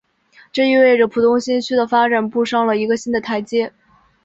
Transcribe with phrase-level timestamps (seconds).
[0.51, 3.71] 这意味着浦东新区的发展步上了一个新的台阶。